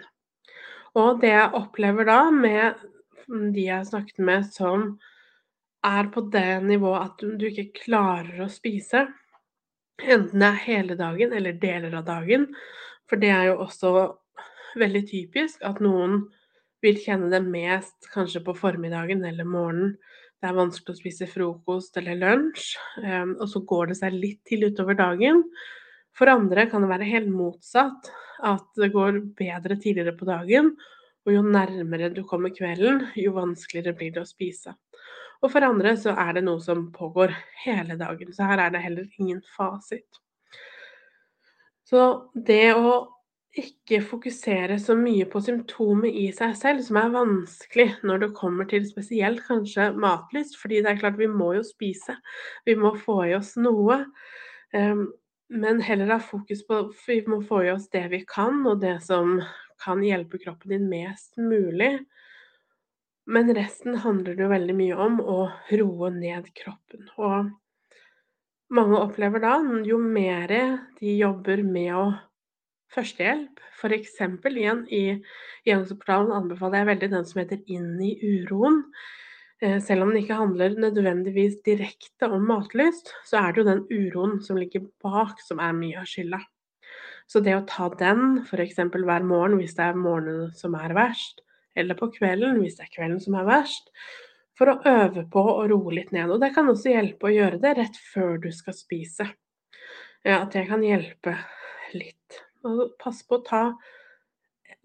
Og 0.94 1.18
det 1.22 1.32
jeg 1.32 1.54
opplever 1.58 2.06
da 2.06 2.20
med 2.30 2.78
de 3.26 3.64
jeg 3.66 3.88
snakket 3.88 4.22
med 4.22 4.46
som 4.54 4.86
er 5.86 6.06
på 6.14 6.22
det 6.30 6.60
nivået 6.62 7.08
at 7.08 7.24
du 7.40 7.44
ikke 7.48 7.72
klarer 7.80 8.44
å 8.44 8.50
spise, 8.52 9.08
enten 10.02 10.44
det 10.44 10.50
er 10.52 10.62
hele 10.66 10.98
dagen 10.98 11.34
eller 11.34 11.58
deler 11.58 11.98
av 11.98 12.06
dagen, 12.06 12.46
for 13.10 13.18
det 13.18 13.32
er 13.34 13.48
jo 13.50 13.58
også 13.64 13.92
veldig 14.78 15.02
typisk 15.10 15.64
at 15.66 15.82
noen 15.82 16.20
vil 16.82 16.98
kjenne 17.02 17.30
det 17.34 17.42
mest 17.44 18.12
kanskje 18.14 18.44
på 18.46 18.54
formiddagen 18.58 19.26
eller 19.26 19.46
morgenen 19.46 19.96
det 20.42 20.50
er 20.50 20.58
vanskelig 20.58 20.96
å 20.96 20.98
spise 20.98 21.28
frokost 21.30 21.96
eller 22.00 22.18
lunsj, 22.18 22.72
ehm, 23.06 23.36
og 23.38 23.46
så 23.50 23.62
går 23.62 23.92
det 23.92 23.98
seg 24.00 24.16
litt 24.16 24.40
til 24.48 24.66
utover 24.66 24.98
dagen. 24.98 25.44
For 26.18 26.26
andre 26.32 26.66
kan 26.70 26.82
det 26.82 26.90
være 26.90 27.06
helt 27.08 27.30
motsatt, 27.30 28.10
at 28.42 28.66
det 28.74 28.90
går 28.90 29.20
bedre 29.38 29.78
tidligere 29.78 30.16
på 30.18 30.26
dagen, 30.26 30.72
og 31.22 31.30
jo 31.30 31.44
nærmere 31.46 32.10
du 32.10 32.24
kommer 32.26 32.50
kvelden, 32.50 33.04
jo 33.14 33.36
vanskeligere 33.36 33.94
blir 33.94 34.10
det 34.16 34.24
å 34.24 34.28
spise. 34.28 34.74
Og 35.42 35.50
for 35.54 35.62
andre 35.66 35.94
så 35.98 36.16
er 36.18 36.34
det 36.34 36.44
noe 36.48 36.58
som 36.62 36.88
pågår 36.94 37.30
hele 37.62 37.94
dagen, 38.00 38.34
så 38.34 38.50
her 38.50 38.66
er 38.66 38.74
det 38.74 38.82
heller 38.82 39.06
ingen 39.22 39.40
fasit. 39.54 40.20
Så 41.86 42.32
det 42.34 42.74
å 42.74 42.96
ikke 43.52 43.98
fokusere 44.00 44.78
så 44.80 44.94
mye 44.96 45.26
på 45.28 45.40
symptomet 45.44 46.14
i 46.16 46.28
seg 46.32 46.54
selv, 46.56 46.84
som 46.86 46.96
er 47.02 47.12
vanskelig 47.12 47.88
når 48.06 48.22
det 48.22 48.30
kommer 48.38 48.68
til 48.68 48.86
spesielt 48.88 49.42
kanskje 49.44 49.90
matlyst, 49.92 50.56
fordi 50.60 50.80
det 50.80 50.94
er 50.94 51.02
klart 51.02 51.20
vi 51.20 51.28
må 51.28 51.50
jo 51.58 51.64
spise, 51.66 52.16
vi 52.64 52.76
må 52.80 52.94
få 52.96 53.18
i 53.28 53.34
oss 53.36 53.52
noe. 53.60 53.98
Ehm, 54.72 55.10
men 55.52 55.84
heller 55.84 56.14
ha 56.14 56.18
fokus 56.24 56.64
på 56.64 56.80
vi 57.04 57.18
må 57.28 57.42
få 57.44 57.66
i 57.66 57.72
oss 57.74 57.90
det 57.92 58.06
vi 58.14 58.22
kan, 58.24 58.64
og 58.66 58.80
det 58.80 58.96
som 59.04 59.36
kan 59.82 60.00
hjelpe 60.04 60.40
kroppen 60.40 60.72
din 60.72 60.88
mest 60.88 61.36
mulig. 61.36 61.98
Men 63.28 63.52
resten 63.54 64.00
handler 64.00 64.34
det 64.34 64.46
jo 64.46 64.52
veldig 64.52 64.76
mye 64.78 64.96
om 64.96 65.20
å 65.20 65.38
roe 65.76 66.10
ned 66.14 66.48
kroppen. 66.56 67.04
Og 67.20 67.52
mange 68.72 68.98
opplever 68.98 69.44
da, 69.44 69.58
jo 69.84 70.00
mer 70.00 70.48
de 70.98 71.16
jobber 71.20 71.60
med 71.66 71.92
å 72.00 72.06
førstehjelp, 72.92 73.60
f.eks. 73.80 74.20
igjen 74.52 74.84
i 74.92 75.02
Gjengangsportalen 75.66 76.32
anbefaler 76.36 76.82
jeg 76.82 76.90
veldig 76.92 77.10
den 77.14 77.28
som 77.28 77.42
heter 77.42 77.60
Inn 77.72 77.94
i 78.02 78.14
uroen. 78.20 78.82
Eh, 79.62 79.78
selv 79.82 80.04
om 80.04 80.12
den 80.12 80.22
ikke 80.22 80.38
handler 80.40 80.74
nødvendigvis 80.74 81.60
direkte 81.66 82.28
om 82.28 82.48
matlyst, 82.48 83.14
så 83.28 83.42
er 83.42 83.52
det 83.52 83.62
jo 83.62 83.68
den 83.70 83.84
uroen 83.90 84.40
som 84.42 84.58
ligger 84.58 84.88
bak 85.04 85.40
som 85.44 85.62
er 85.62 85.76
mye 85.76 86.02
av 86.02 86.10
skylda. 86.10 86.42
Så 87.30 87.40
det 87.40 87.54
å 87.56 87.64
ta 87.68 87.88
den 87.96 88.42
f.eks. 88.42 88.80
hver 88.82 89.24
morgen 89.24 89.56
hvis 89.60 89.76
det 89.78 89.86
er 89.86 89.98
morgenen 89.98 90.50
som 90.58 90.74
er 90.76 90.94
verst, 90.98 91.40
eller 91.78 91.96
på 91.96 92.10
kvelden 92.18 92.60
hvis 92.60 92.76
det 92.78 92.88
er 92.88 92.94
kvelden 92.96 93.22
som 93.22 93.38
er 93.38 93.48
verst, 93.48 93.88
for 94.58 94.68
å 94.68 94.80
øve 94.84 95.24
på 95.32 95.42
å 95.54 95.64
roe 95.70 95.94
litt 95.96 96.12
ned. 96.12 96.30
Og 96.30 96.42
det 96.42 96.52
kan 96.56 96.68
også 96.68 96.92
hjelpe 96.92 97.30
å 97.30 97.34
gjøre 97.34 97.62
det 97.62 97.76
rett 97.78 97.96
før 98.12 98.36
du 98.42 98.50
skal 98.52 98.76
spise. 98.76 99.30
Ja, 100.22 100.42
at 100.42 100.52
det 100.54 100.66
kan 100.68 100.84
hjelpe 100.84 101.38
litt. 101.96 102.42
Og 102.68 102.94
pass 103.00 103.22
på 103.26 103.40
å 103.40 103.44
ta 103.46 103.62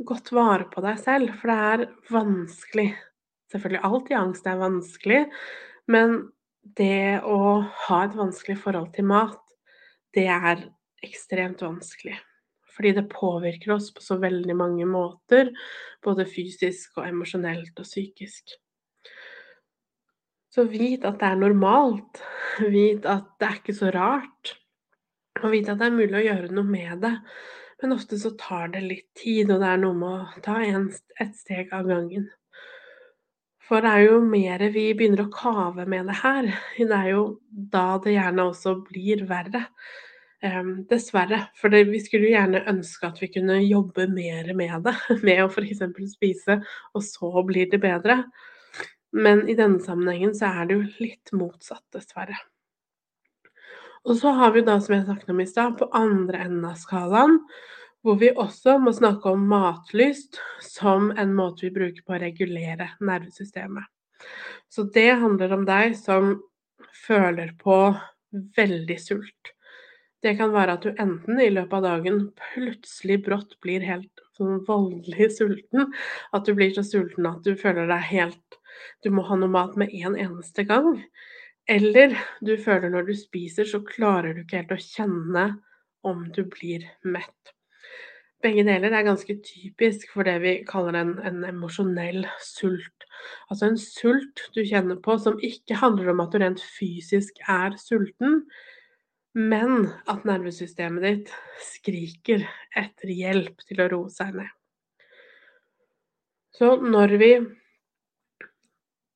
godt 0.07 0.31
vare 0.35 0.67
på 0.71 0.81
deg 0.85 0.99
selv, 1.01 1.33
for 1.39 1.51
det 1.51 1.57
er 1.71 1.85
vanskelig. 2.13 2.89
Selvfølgelig 3.51 3.83
alt 3.87 4.11
i 4.11 4.17
angst 4.17 4.47
er 4.49 4.59
vanskelig, 4.59 5.21
men 5.87 6.17
det 6.77 7.21
å 7.23 7.61
ha 7.87 7.99
et 8.03 8.17
vanskelig 8.17 8.57
forhold 8.59 8.91
til 8.95 9.07
mat, 9.07 9.39
det 10.15 10.27
er 10.27 10.65
ekstremt 11.05 11.63
vanskelig. 11.63 12.17
Fordi 12.77 12.93
det 12.93 13.07
påvirker 13.09 13.73
oss 13.77 13.89
på 13.93 14.03
så 14.05 14.19
veldig 14.21 14.53
mange 14.57 14.85
måter, 14.89 15.49
både 16.05 16.27
fysisk 16.29 16.99
og 16.99 17.07
emosjonelt 17.07 17.79
og 17.79 17.87
psykisk. 17.87 18.57
Så 20.53 20.65
vit 20.69 21.05
at 21.05 21.19
det 21.21 21.31
er 21.31 21.41
normalt. 21.41 22.21
Vit 22.73 23.05
at 23.09 23.29
det 23.37 23.47
er 23.47 23.59
ikke 23.59 23.77
så 23.77 23.91
rart. 23.93 24.55
Og 25.43 25.51
vit 25.53 25.69
at 25.69 25.77
det 25.77 25.89
er 25.89 25.97
mulig 25.97 26.17
å 26.17 26.25
gjøre 26.25 26.53
noe 26.53 26.65
med 26.69 27.03
det. 27.05 27.13
Men 27.81 27.93
ofte 27.93 28.17
så 28.17 28.31
tar 28.39 28.71
det 28.73 28.81
litt 28.85 29.07
tid, 29.19 29.51
og 29.53 29.61
det 29.61 29.69
er 29.69 29.79
noe 29.81 29.97
med 29.97 30.09
å 30.09 30.41
ta 30.45 30.57
en, 30.65 30.89
et 31.21 31.35
steg 31.37 31.73
av 31.75 31.85
gangen. 31.89 32.25
For 33.67 33.83
det 33.83 33.91
er 33.91 34.03
jo 34.07 34.19
mer 34.23 34.63
vi 34.73 34.87
begynner 34.95 35.25
å 35.25 35.33
kave 35.33 35.85
med 35.89 36.07
det 36.07 36.17
her, 36.21 36.49
det 36.79 36.97
er 36.97 37.09
jo 37.11 37.23
da 37.73 37.99
det 38.03 38.15
gjerne 38.15 38.47
også 38.49 38.77
blir 38.87 39.25
verre. 39.29 39.67
Um, 40.45 40.83
dessverre. 40.85 41.47
For 41.57 41.73
det, 41.73 41.87
vi 41.89 41.97
skulle 41.97 42.27
jo 42.27 42.35
gjerne 42.35 42.61
ønske 42.69 43.07
at 43.09 43.17
vi 43.23 43.29
kunne 43.33 43.55
jobbe 43.63 44.05
mer 44.11 44.51
med 44.53 44.85
det. 44.85 44.93
Med 45.25 45.41
å 45.41 45.47
f.eks. 45.49 45.81
spise, 46.13 46.59
og 46.93 47.05
så 47.05 47.41
blir 47.47 47.71
det 47.71 47.81
bedre. 47.81 48.19
Men 49.17 49.47
i 49.49 49.55
denne 49.57 49.81
sammenhengen 49.81 50.35
så 50.37 50.51
er 50.51 50.69
det 50.69 50.77
jo 50.77 51.07
litt 51.07 51.33
motsatt, 51.33 51.83
dessverre. 51.95 52.37
Og 54.07 54.15
så 54.15 54.31
har 54.31 54.53
vi 54.55 54.63
da, 54.63 54.77
som 54.79 54.95
jeg 54.95 55.03
snakket 55.03 55.31
om 55.33 55.41
i 55.43 55.49
stad, 55.49 55.73
på 55.79 55.89
andre 55.95 56.45
enden 56.45 56.65
av 56.69 56.77
skalaen, 56.79 57.41
hvor 58.05 58.15
vi 58.21 58.29
også 58.31 58.77
må 58.79 58.93
snakke 58.95 59.33
om 59.33 59.43
matlyst 59.51 60.39
som 60.63 61.09
en 61.19 61.33
måte 61.35 61.65
vi 61.65 61.73
bruker 61.75 62.05
på 62.07 62.15
å 62.15 62.21
regulere 62.21 62.93
nervesystemet. 63.03 63.83
Så 64.71 64.87
det 64.95 65.09
handler 65.19 65.57
om 65.57 65.65
deg 65.67 65.97
som 65.99 66.37
føler 67.03 67.51
på 67.59 67.77
veldig 68.55 68.97
sult. 69.01 69.51
Det 70.23 70.37
kan 70.39 70.53
være 70.55 70.77
at 70.77 70.87
du 70.87 70.95
enten 70.95 71.41
i 71.43 71.51
løpet 71.51 71.77
av 71.77 71.85
dagen 71.85 72.21
plutselig 72.53 73.19
brått 73.27 73.57
blir 73.63 73.83
helt 73.85 74.23
sånn 74.39 74.63
voldelig 74.67 75.29
sulten, 75.37 75.91
at 76.31 76.47
du 76.47 76.55
blir 76.55 76.71
så 76.75 76.85
sulten 76.87 77.27
at 77.29 77.43
du 77.43 77.57
føler 77.59 77.89
deg 77.91 78.07
helt 78.13 78.61
Du 79.01 79.09
må 79.09 79.23
ha 79.25 79.35
noe 79.35 79.49
mat 79.49 79.75
med 79.79 79.89
en 79.89 80.15
eneste 80.15 80.63
gang. 80.69 80.99
Eller 81.67 82.15
du 82.39 82.55
føler 82.63 82.91
når 82.93 83.09
du 83.09 83.13
spiser, 83.19 83.67
så 83.67 83.81
klarer 83.83 84.33
du 84.33 84.43
ikke 84.45 84.61
helt 84.61 84.75
å 84.75 84.79
kjenne 84.79 85.45
om 86.07 86.23
du 86.31 86.45
blir 86.47 86.85
mett. 87.03 87.53
Begge 88.43 88.63
deler 88.67 88.93
er 88.93 89.05
ganske 89.07 89.33
typisk 89.43 90.11
for 90.13 90.27
det 90.27 90.35
vi 90.43 90.53
kaller 90.69 90.95
en, 90.99 91.15
en 91.25 91.41
emosjonell 91.49 92.21
sult. 92.45 93.07
Altså 93.49 93.71
en 93.71 93.79
sult 93.81 94.43
du 94.55 94.61
kjenner 94.61 94.99
på 95.03 95.17
som 95.19 95.39
ikke 95.43 95.79
handler 95.81 96.13
om 96.13 96.21
at 96.23 96.31
du 96.31 96.39
rent 96.43 96.61
fysisk 96.77 97.41
er 97.49 97.75
sulten, 97.81 98.43
men 99.37 99.89
at 100.09 100.23
nervesystemet 100.25 101.03
ditt 101.03 101.33
skriker 101.65 102.45
etter 102.77 103.11
hjelp 103.11 103.65
til 103.65 103.83
å 103.83 103.89
roe 103.91 104.13
seg 104.13 104.37
ned. 104.37 104.53
Så 106.57 106.77
når 106.81 107.17
vi 107.21 107.31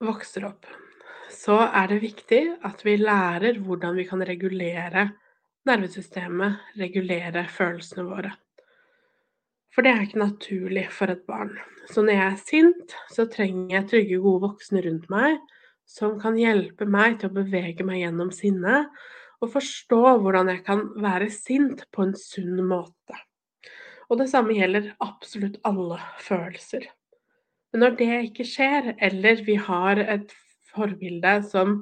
vokser 0.01 0.50
opp, 0.50 0.65
så 1.33 1.57
er 1.67 1.89
det 1.91 2.01
viktig 2.03 2.41
at 2.67 2.83
vi 2.85 2.97
lærer 3.00 3.59
hvordan 3.63 3.97
vi 3.97 4.05
kan 4.09 4.23
regulere 4.27 5.09
nervesystemet, 5.69 6.57
regulere 6.81 7.45
følelsene 7.51 8.05
våre. 8.07 8.31
For 9.71 9.85
det 9.85 9.93
er 9.93 10.03
ikke 10.03 10.19
naturlig 10.19 10.85
for 10.91 11.13
et 11.13 11.23
barn. 11.29 11.53
Så 11.91 12.03
når 12.03 12.17
jeg 12.17 12.27
er 12.27 12.39
sint, 12.41 12.95
så 13.13 13.27
trenger 13.31 13.77
jeg 13.77 13.89
trygge, 13.89 14.21
gode 14.23 14.47
voksne 14.50 14.83
rundt 14.83 15.07
meg 15.13 15.39
som 15.88 16.17
kan 16.19 16.38
hjelpe 16.39 16.88
meg 16.88 17.19
til 17.19 17.31
å 17.31 17.35
bevege 17.35 17.85
meg 17.88 18.01
gjennom 18.03 18.31
sinnet 18.35 18.91
og 19.41 19.51
forstå 19.55 20.01
hvordan 20.21 20.51
jeg 20.53 20.63
kan 20.67 20.85
være 21.01 21.29
sint 21.33 21.85
på 21.91 22.05
en 22.05 22.15
sunn 22.17 22.61
måte. 22.67 23.17
Og 24.11 24.19
det 24.19 24.29
samme 24.31 24.55
gjelder 24.57 24.91
absolutt 25.03 25.57
alle 25.67 25.97
følelser. 26.21 26.85
Men 27.71 27.85
når 27.85 27.97
det 28.00 28.09
ikke 28.27 28.45
skjer, 28.47 28.93
eller 29.00 29.43
vi 29.47 29.55
har 29.55 30.01
et 30.03 30.33
forbilde 30.73 31.37
som 31.47 31.81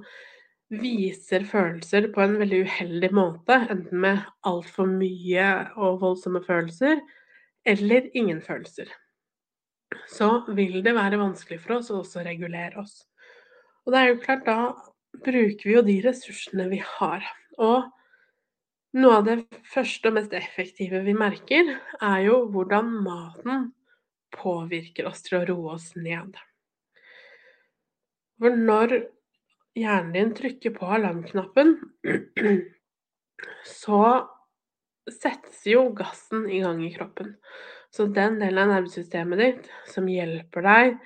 viser 0.69 1.45
følelser 1.49 2.09
på 2.13 2.21
en 2.21 2.37
veldig 2.41 2.63
uheldig 2.67 3.09
måte, 3.15 3.57
enten 3.73 4.03
med 4.03 4.25
altfor 4.45 4.89
mye 4.89 5.47
og 5.75 6.01
voldsomme 6.03 6.43
følelser, 6.45 7.01
eller 7.65 8.09
ingen 8.13 8.41
følelser. 8.45 8.89
Så 10.09 10.29
vil 10.53 10.83
det 10.85 10.93
være 10.93 11.19
vanskelig 11.21 11.59
for 11.63 11.79
oss 11.79 11.89
å 11.89 12.03
også 12.03 12.21
regulere 12.25 12.77
oss. 12.81 13.01
Og 13.85 13.93
det 13.93 14.01
er 14.01 14.11
jo 14.11 14.21
klart, 14.21 14.45
da 14.45 15.21
bruker 15.25 15.65
vi 15.65 15.73
jo 15.73 15.85
de 15.85 15.97
ressursene 16.05 16.67
vi 16.69 16.81
har. 16.85 17.25
Og 17.57 17.89
noe 18.99 19.17
av 19.19 19.25
det 19.25 19.39
første 19.69 20.09
og 20.09 20.19
mest 20.19 20.35
effektive 20.37 21.01
vi 21.05 21.17
merker, 21.17 21.75
er 22.01 22.19
jo 22.27 22.43
hvordan 22.53 22.93
maten 23.05 23.71
påvirker 24.35 25.09
oss 25.09 25.25
til 25.25 25.39
å 25.39 25.45
roe 25.49 25.75
oss 25.79 25.91
ned. 25.97 26.37
For 28.39 28.55
når 28.55 28.95
hjernen 29.77 30.13
din 30.15 30.35
trykker 30.35 30.75
på 30.75 30.87
alarmknappen, 30.97 31.75
så 33.81 34.03
settes 35.09 35.65
jo 35.67 35.89
gassen 35.97 36.47
i 36.49 36.61
gang 36.63 36.81
i 36.85 36.93
kroppen. 36.93 37.35
Så 37.91 38.05
den 38.13 38.37
delen 38.39 38.61
av 38.63 38.73
nervesystemet 38.75 39.41
ditt 39.41 39.69
som 39.89 40.07
hjelper 40.09 40.65
deg 40.65 40.97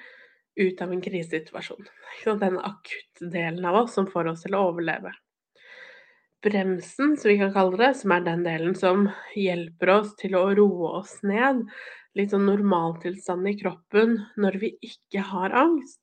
ut 0.59 0.81
av 0.83 0.93
en 0.93 1.01
krisesituasjon. 1.01 1.85
Den 2.39 2.59
akuttdelen 2.59 3.65
av 3.65 3.83
oss 3.83 3.95
som 3.97 4.07
får 4.09 4.33
oss 4.33 4.43
til 4.45 4.57
å 4.57 4.67
overleve. 4.69 5.13
Bremsen, 6.43 7.15
som 7.17 7.31
vi 7.31 7.37
kan 7.39 7.53
kalle 7.55 7.79
det, 7.79 7.93
som 7.95 8.11
er 8.11 8.25
den 8.25 8.43
delen 8.43 8.75
som 8.75 9.07
hjelper 9.39 9.93
oss 9.95 10.11
til 10.19 10.35
å 10.35 10.49
roe 10.51 10.89
oss 10.99 11.15
ned, 11.23 11.63
litt 12.19 12.33
sånn 12.33 12.45
normaltilstand 12.49 13.47
i 13.47 13.55
kroppen 13.61 14.17
når 14.37 14.59
vi 14.61 14.73
ikke 14.83 15.23
har 15.31 15.55
angst, 15.55 16.01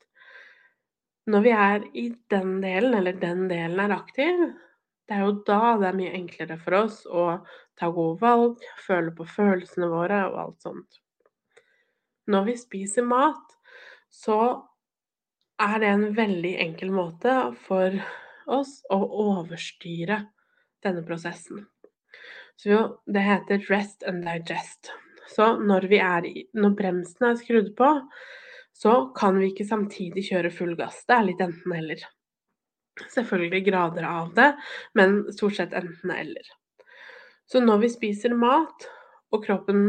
når 1.26 1.44
vi 1.44 1.52
er 1.52 1.84
i 1.96 2.06
den 2.32 2.58
delen, 2.62 2.94
eller 2.96 3.18
den 3.20 3.46
delen 3.50 3.80
er 3.82 3.94
aktiv, 3.94 4.40
det 5.08 5.16
er 5.16 5.26
jo 5.26 5.36
da 5.46 5.74
det 5.80 5.88
er 5.90 5.98
mye 5.98 6.14
enklere 6.16 6.56
for 6.62 6.78
oss 6.84 7.02
å 7.06 7.26
ta 7.78 7.90
gode 7.90 8.20
valg, 8.22 8.60
føle 8.86 9.12
på 9.16 9.26
følelsene 9.26 9.88
våre 9.90 10.22
og 10.30 10.40
alt 10.44 10.66
sånt. 10.66 11.00
Når 12.30 12.46
vi 12.46 12.56
spiser 12.60 13.06
mat, 13.10 13.56
så 14.10 14.38
er 15.60 15.76
det 15.82 15.90
en 15.90 16.06
veldig 16.16 16.54
enkel 16.62 16.92
måte 16.94 17.34
for 17.66 17.96
oss 18.50 18.80
å 18.90 19.00
overstyre 19.26 20.22
denne 20.84 21.02
prosessen. 21.06 21.66
Så 22.60 23.00
det 23.08 23.24
heter 23.24 23.66
rest 23.70 24.04
and 24.08 24.24
digest. 24.26 24.92
Så 25.30 25.54
når, 25.62 25.86
er 25.94 26.26
når 26.54 26.76
bremsen 26.78 27.28
er 27.30 27.38
skrudd 27.40 27.74
på, 27.78 27.88
så 28.80 28.94
kan 29.16 29.36
vi 29.40 29.50
ikke 29.50 29.68
samtidig 29.68 30.24
kjøre 30.30 30.52
full 30.54 30.72
gass. 30.78 31.02
Det 31.08 31.16
er 31.16 31.26
litt 31.26 31.42
enten-eller. 31.44 32.06
Selvfølgelig 33.12 33.64
grader 33.66 34.06
av 34.08 34.32
det, 34.36 34.48
men 34.96 35.20
stort 35.36 35.58
sett 35.58 35.76
enten-eller. 35.76 36.48
Så 37.50 37.60
når 37.60 37.84
vi 37.84 37.92
spiser 37.92 38.36
mat, 38.38 38.88
og 39.30 39.44
kroppen 39.44 39.84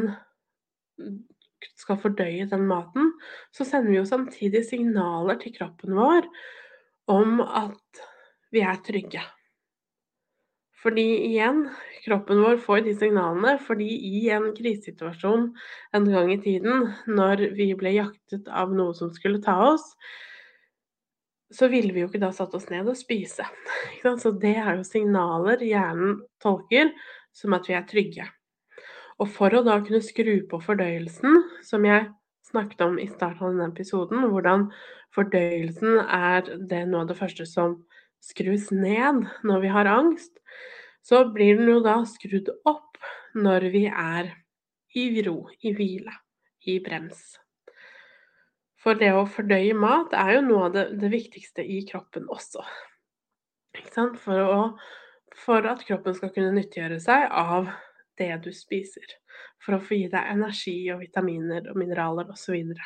skal 1.79 2.00
fordøye 2.01 2.48
den 2.51 2.65
maten, 2.69 3.13
så 3.55 3.65
sender 3.67 3.93
vi 3.93 4.00
jo 4.00 4.07
samtidig 4.10 4.63
signaler 4.67 5.39
til 5.41 5.55
kroppen 5.55 5.95
vår 5.98 6.27
om 7.12 7.39
at 7.45 8.03
vi 8.51 8.63
er 8.65 8.81
trygge. 8.86 9.24
Fordi 10.82 11.06
igjen, 11.28 11.68
kroppen 12.06 12.42
vår 12.42 12.58
får 12.64 12.82
de 12.88 12.96
signalene 12.98 13.54
fordi 13.62 13.90
i 14.08 14.24
en 14.34 14.50
krisesituasjon 14.58 15.52
en 15.94 16.08
gang 16.10 16.32
i 16.34 16.40
tiden, 16.42 16.88
når 17.06 17.52
vi 17.58 17.70
ble 17.78 17.94
jaktet 17.94 18.50
av 18.50 18.74
noe 18.74 18.96
som 18.98 19.12
skulle 19.14 19.44
ta 19.46 19.60
oss, 19.68 19.86
så 21.52 21.68
ville 21.70 21.94
vi 21.94 22.02
jo 22.02 22.10
ikke 22.10 22.24
da 22.24 22.32
satt 22.34 22.56
oss 22.58 22.70
ned 22.72 22.88
og 22.90 22.98
spise. 22.98 23.46
Så 24.02 24.32
det 24.42 24.56
er 24.58 24.80
jo 24.80 24.88
signaler 24.88 25.62
hjernen 25.62 26.22
tolker 26.42 26.94
som 27.36 27.54
at 27.58 27.68
vi 27.70 27.76
er 27.78 27.86
trygge. 27.88 28.26
Og 29.22 29.30
for 29.30 29.54
å 29.54 29.62
da 29.66 29.78
kunne 29.84 30.02
skru 30.02 30.40
på 30.50 30.62
fordøyelsen, 30.64 31.44
som 31.68 31.86
jeg 31.86 32.08
snakket 32.48 32.82
om 32.88 32.98
i 33.00 33.06
starten 33.12 33.46
av 33.46 33.54
denne 33.54 33.70
episoden, 33.70 34.26
hvordan 34.32 34.70
fordøyelsen 35.14 36.00
er 36.08 36.48
det 36.72 36.86
noe 36.90 37.04
av 37.04 37.12
det 37.12 37.20
første 37.20 37.46
som 37.46 37.78
skrus 38.22 38.70
ned 38.74 39.25
når 39.48 39.63
vi 39.63 39.74
har 39.74 39.90
angst, 39.90 40.34
så 41.01 41.25
blir 41.34 41.58
den 41.58 41.70
jo 41.72 41.80
da 41.84 42.01
skrudd 42.06 42.51
opp 42.70 43.00
når 43.34 43.70
vi 43.74 43.86
er 43.90 44.34
i 44.98 45.24
ro, 45.25 45.48
i 45.63 45.74
hvile, 45.75 46.13
i 46.68 46.78
brems. 46.84 47.22
For 48.82 48.98
det 48.98 49.12
å 49.13 49.28
fordøye 49.30 49.75
mat 49.78 50.13
er 50.18 50.36
jo 50.38 50.46
noe 50.48 50.68
av 50.68 50.75
det, 50.75 50.86
det 51.01 51.12
viktigste 51.13 51.66
i 51.66 51.84
kroppen 51.88 52.28
også. 52.34 52.63
For, 53.92 54.38
å, 54.42 54.62
for 55.38 55.68
at 55.70 55.86
kroppen 55.88 56.18
skal 56.18 56.34
kunne 56.34 56.54
nyttiggjøre 56.56 56.98
seg 57.01 57.28
av 57.30 57.70
det 58.20 58.34
du 58.46 58.50
spiser. 58.54 59.06
For 59.62 59.78
å 59.78 59.84
få 59.84 60.00
gi 60.00 60.10
deg 60.12 60.34
energi 60.34 60.75
og 60.94 61.04
vitaminer 61.06 61.70
og 61.72 61.78
mineraler 61.80 62.34
osv. 62.34 62.58
Og, 62.58 62.82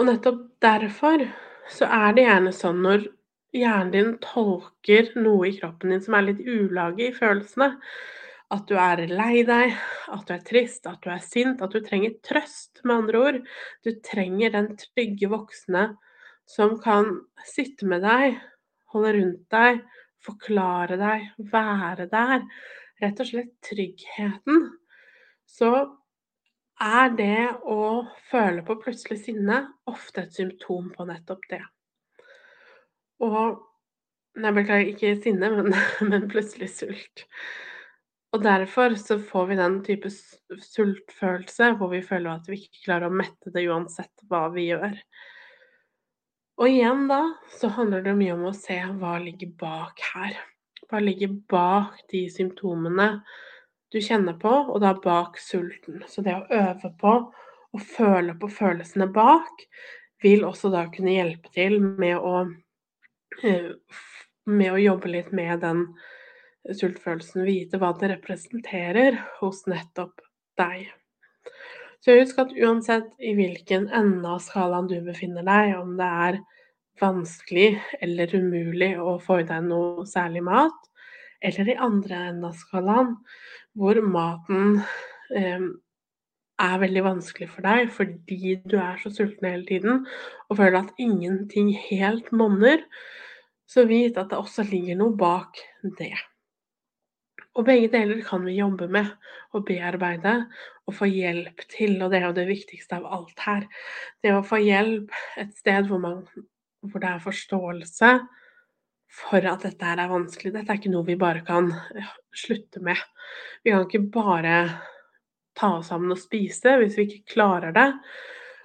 og 0.00 0.08
nettopp 0.08 0.42
derfor 0.64 1.28
så 1.68 1.88
er 1.90 2.14
det 2.16 2.24
gjerne 2.26 2.52
sånn 2.56 2.80
når 2.84 3.04
hjernen 3.56 3.92
din 3.94 4.14
tolker 4.22 5.10
noe 5.18 5.50
i 5.50 5.56
kroppen 5.58 5.92
din 5.92 6.02
som 6.04 6.16
er 6.16 6.28
litt 6.28 6.40
ulaget 6.46 7.10
i 7.10 7.16
følelsene, 7.16 7.72
at 8.50 8.66
du 8.66 8.74
er 8.82 9.04
lei 9.06 9.44
deg, 9.46 9.76
at 10.10 10.26
du 10.26 10.32
er 10.34 10.42
trist, 10.46 10.86
at 10.90 10.98
du 11.04 11.10
er 11.12 11.22
sint, 11.22 11.62
at 11.62 11.70
du 11.70 11.78
trenger 11.84 12.16
trøst, 12.26 12.80
med 12.82 12.96
andre 12.96 13.20
ord. 13.20 13.38
Du 13.86 13.92
trenger 14.02 14.54
den 14.56 14.72
trygge 14.80 15.30
voksne 15.30 15.84
som 16.50 16.74
kan 16.82 17.12
sitte 17.46 17.86
med 17.86 18.02
deg, 18.02 18.40
holde 18.90 19.14
rundt 19.14 19.44
deg, 19.54 19.84
forklare 20.26 20.98
deg, 20.98 21.28
være 21.52 22.08
der, 22.10 22.42
rett 23.00 23.22
og 23.22 23.30
slett 23.30 23.52
tryggheten, 23.64 24.66
så 25.46 25.70
er 26.80 27.10
det 27.16 27.48
å 27.68 28.06
føle 28.30 28.64
på 28.66 28.78
plutselig 28.80 29.20
sinne 29.26 29.62
ofte 29.90 30.24
et 30.24 30.36
symptom 30.36 30.88
på 30.94 31.06
nettopp 31.08 31.50
det. 31.50 31.64
Og 33.24 33.66
Nei, 34.38 34.52
beklager, 34.54 34.92
ikke 34.92 35.16
sinne, 35.24 35.50
men, 35.56 35.74
men 36.10 36.28
plutselig 36.30 36.70
sult. 36.76 37.24
Og 38.30 38.44
derfor 38.44 38.94
så 38.94 39.16
får 39.18 39.48
vi 39.50 39.58
den 39.58 39.80
type 39.82 40.10
sultfølelse 40.62 41.72
hvor 41.80 41.90
vi 41.90 42.02
føler 42.06 42.30
at 42.36 42.46
vi 42.46 42.60
ikke 42.60 42.84
klarer 42.84 43.10
å 43.10 43.18
mette 43.20 43.50
det 43.50 43.66
uansett 43.66 44.22
hva 44.30 44.44
vi 44.54 44.68
gjør. 44.68 44.94
Og 46.60 46.68
igjen 46.68 47.08
da 47.10 47.24
så 47.56 47.72
handler 47.74 48.04
det 48.06 48.14
mye 48.20 48.36
om 48.36 48.46
å 48.52 48.54
se 48.54 48.78
hva 49.00 49.16
ligger 49.18 49.50
bak 49.58 50.02
her. 50.12 50.38
Hva 50.86 51.00
ligger 51.02 51.34
bak 51.50 51.98
de 52.12 52.26
symptomene 52.30 53.08
du 53.92 53.98
kjenner 54.02 54.36
på, 54.40 54.50
og 54.70 54.80
da 54.84 54.94
bak 55.04 55.38
sulten. 55.42 56.02
Så 56.08 56.22
det 56.26 56.36
å 56.36 56.46
øve 56.50 56.92
på 57.00 57.14
å 57.70 57.80
føle 57.82 58.34
på 58.38 58.50
følelsene 58.50 59.08
bak 59.14 59.64
vil 60.22 60.44
også 60.46 60.70
da 60.72 60.84
kunne 60.92 61.14
hjelpe 61.16 61.52
til 61.54 61.78
med 61.80 62.18
å, 62.18 62.44
eh, 63.42 63.70
med 64.46 64.72
å 64.72 64.80
jobbe 64.82 65.12
litt 65.12 65.32
med 65.32 65.60
den 65.64 65.84
sultfølelsen, 66.70 67.44
vite 67.46 67.78
hva 67.80 67.92
det 67.98 68.10
representerer 68.14 69.16
hos 69.40 69.64
nettopp 69.70 70.20
deg. 70.60 70.90
Så 72.00 72.16
husk 72.16 72.38
at 72.40 72.52
uansett 72.56 73.10
i 73.20 73.34
hvilken 73.36 73.88
ende 73.96 74.28
av 74.28 74.40
skalaen 74.44 74.88
du 74.88 74.98
befinner 75.04 75.44
deg, 75.44 75.74
om 75.80 75.96
det 75.98 76.08
er 76.26 76.38
vanskelig 77.00 77.70
eller 78.00 78.34
umulig 78.36 78.92
å 79.00 79.18
få 79.22 79.40
i 79.40 79.48
deg 79.48 79.64
noe 79.68 80.06
særlig 80.08 80.42
mat, 80.44 80.89
eller 81.42 81.70
i 81.72 81.78
andre 81.80 82.16
enden 82.30 82.48
av 82.48 82.58
skalaen, 82.58 83.14
hvor 83.78 84.00
maten 84.04 84.80
eh, 85.36 85.68
er 86.60 86.80
veldig 86.82 87.04
vanskelig 87.06 87.48
for 87.52 87.64
deg 87.64 87.92
fordi 87.94 88.56
du 88.68 88.76
er 88.80 88.98
så 89.00 89.12
sulten 89.14 89.48
hele 89.48 89.64
tiden 89.68 90.02
og 90.48 90.58
føler 90.58 90.82
at 90.82 91.00
ingenting 91.00 91.72
helt 91.88 92.28
monner, 92.36 92.82
så 93.70 93.86
vit 93.88 94.18
at 94.18 94.32
det 94.32 94.40
også 94.40 94.66
ligger 94.68 94.98
noe 94.98 95.14
bak 95.16 95.60
det. 95.98 96.16
Og 97.58 97.66
begge 97.66 97.90
deler 97.92 98.20
kan 98.26 98.44
vi 98.46 98.58
jobbe 98.58 98.86
med 98.90 99.08
og 99.54 99.64
bearbeide 99.66 100.34
og 100.86 100.94
få 100.94 101.08
hjelp 101.10 101.64
til, 101.70 101.96
og 102.02 102.12
det 102.12 102.20
er 102.20 102.28
jo 102.28 102.36
det 102.36 102.46
viktigste 102.50 102.98
av 102.98 103.08
alt 103.18 103.42
her. 103.42 103.66
Det 104.22 104.34
å 104.34 104.44
få 104.46 104.60
hjelp 104.62 105.14
et 105.40 105.52
sted 105.58 105.88
hvor 105.90 106.02
man 106.02 106.22
hvor 106.80 107.02
det 107.02 107.10
er 107.10 107.24
forståelse 107.24 108.10
for 109.10 109.44
at 109.46 109.64
dette 109.66 109.86
her 109.86 110.00
er 110.00 110.10
vanskelig. 110.10 110.52
Dette 110.54 110.72
er 110.72 110.80
ikke 110.80 110.92
noe 110.92 111.06
vi 111.08 111.18
bare 111.18 111.42
kan 111.46 111.72
slutte 112.36 112.82
med. 112.84 112.98
Vi 113.64 113.74
kan 113.74 113.86
ikke 113.86 114.04
bare 114.14 114.56
ta 115.58 115.74
oss 115.78 115.90
sammen 115.90 116.14
og 116.14 116.20
spise 116.20 116.76
hvis 116.80 116.98
vi 116.98 117.08
ikke 117.08 117.34
klarer 117.34 117.74
det. 117.76 117.88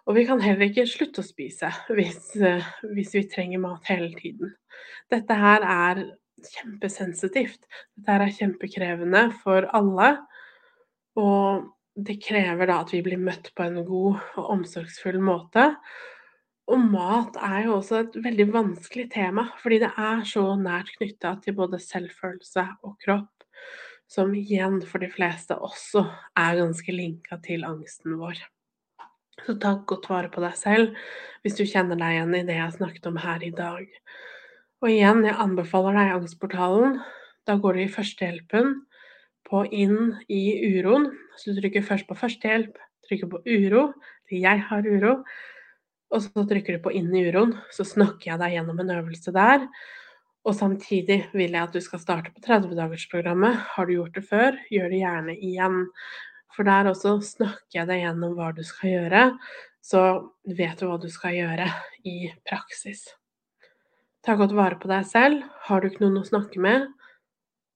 Og 0.05 0.19
vi 0.19 0.25
kan 0.27 0.41
heller 0.43 0.67
ikke 0.67 0.85
slutte 0.89 1.23
å 1.23 1.25
spise 1.25 1.71
hvis, 1.89 2.35
hvis 2.93 3.15
vi 3.17 3.25
trenger 3.31 3.63
mat 3.63 3.89
hele 3.89 4.11
tiden. 4.19 4.53
Dette 5.11 5.37
her 5.39 5.65
er 5.65 6.03
kjempesensitivt. 6.45 7.63
Dette 7.97 8.11
her 8.11 8.25
er 8.27 8.35
kjempekrevende 8.37 9.23
for 9.41 9.65
alle. 9.73 10.11
Og 11.17 11.71
det 11.95 12.19
krever 12.21 12.69
da 12.69 12.81
at 12.83 12.91
vi 12.93 13.01
blir 13.05 13.21
møtt 13.21 13.49
på 13.55 13.65
en 13.65 13.79
god 13.87 14.19
og 14.37 14.51
omsorgsfull 14.59 15.17
måte. 15.23 15.71
Og 16.65 16.81
mat 16.81 17.35
er 17.45 17.67
jo 17.67 17.75
også 17.77 17.99
et 17.99 18.15
veldig 18.25 18.47
vanskelig 18.53 19.05
tema, 19.13 19.45
fordi 19.61 19.83
det 19.83 19.91
er 20.01 20.23
så 20.25 20.47
nært 20.57 20.89
knytta 20.95 21.35
til 21.43 21.53
både 21.59 21.77
selvfølelse 21.81 22.63
og 22.87 22.95
kropp, 23.05 23.45
som 24.09 24.33
igjen 24.37 24.79
for 24.89 25.01
de 25.01 25.09
fleste 25.13 25.57
også 25.61 26.07
er 26.41 26.57
ganske 26.61 26.95
linka 26.95 27.37
til 27.45 27.67
angsten 27.69 28.17
vår. 28.17 28.41
Så 29.45 29.57
ta 29.61 29.75
godt 29.85 30.09
vare 30.09 30.31
på 30.33 30.41
deg 30.41 30.57
selv 30.57 30.97
hvis 31.43 31.57
du 31.59 31.65
kjenner 31.69 31.99
deg 31.99 32.15
igjen 32.15 32.35
i 32.39 32.45
det 32.47 32.57
jeg 32.57 32.77
snakket 32.79 33.09
om 33.11 33.21
her 33.21 33.45
i 33.45 33.53
dag. 33.53 33.85
Og 34.81 34.89
igjen, 34.89 35.21
jeg 35.25 35.37
anbefaler 35.41 35.97
deg 35.99 36.13
Angstportalen. 36.17 36.99
Da 37.45 37.59
går 37.61 37.77
du 37.77 37.83
i 37.83 37.91
førstehjelpen 37.91 38.71
på 39.45 39.65
inn 39.69 40.15
i 40.33 40.43
uroen. 40.73 41.11
Så 41.37 41.53
du 41.53 41.61
trykker 41.61 41.85
først 41.85 42.09
på 42.09 42.17
førstehjelp, 42.17 42.79
trykker 43.05 43.29
på 43.29 43.43
uro, 43.45 43.91
eller 44.31 44.41
jeg 44.41 44.63
har 44.71 44.89
uro 44.89 45.19
og 46.15 46.23
så 46.23 46.45
trykker 46.47 46.77
du 46.77 46.83
på 46.85 46.93
'inn 46.95 47.11
i 47.15 47.25
uroen', 47.27 47.57
så 47.71 47.83
snakker 47.83 48.31
jeg 48.31 48.39
deg 48.39 48.55
gjennom 48.55 48.79
en 48.79 48.93
øvelse 48.97 49.33
der. 49.35 49.67
Og 50.45 50.55
samtidig 50.55 51.25
vil 51.33 51.51
jeg 51.51 51.63
at 51.63 51.73
du 51.73 51.81
skal 51.81 51.99
starte 51.99 52.31
på 52.31 52.41
30-dagersprogrammet. 52.45 53.55
Har 53.75 53.85
du 53.85 53.95
gjort 53.97 54.15
det 54.15 54.25
før, 54.29 54.57
gjør 54.69 54.89
det 54.93 55.01
gjerne 55.01 55.35
igjen. 55.35 55.79
For 56.55 56.63
der 56.63 56.91
også 56.91 57.17
snakker 57.25 57.81
jeg 57.81 57.87
deg 57.89 58.03
gjennom 58.03 58.35
hva 58.37 58.51
du 58.55 58.63
skal 58.63 58.93
gjøre, 58.93 59.23
så 59.83 60.01
vet 60.45 60.79
du 60.79 60.87
hva 60.87 60.99
du 61.01 61.09
skal 61.11 61.35
gjøre 61.35 61.67
i 62.07 62.31
praksis. 62.47 63.07
Ta 64.25 64.37
godt 64.37 64.55
vare 64.57 64.77
på 64.81 64.89
deg 64.89 65.03
selv. 65.05 65.43
Har 65.67 65.81
du 65.81 65.89
ikke 65.89 66.05
noen 66.05 66.21
å 66.21 66.29
snakke 66.29 66.61
med, 66.61 66.87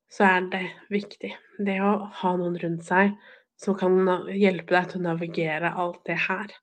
så 0.09 0.25
er 0.29 0.47
det 0.53 0.63
viktig. 0.93 1.33
Det 1.59 1.77
å 1.85 1.91
ha 2.21 2.31
noen 2.37 2.57
rundt 2.61 2.85
seg 2.87 3.17
som 3.59 3.75
kan 3.77 3.99
hjelpe 4.31 4.73
deg 4.73 4.87
til 4.89 5.01
å 5.01 5.07
navigere 5.09 5.73
alt 5.75 5.99
det 6.07 6.17
her. 6.29 6.53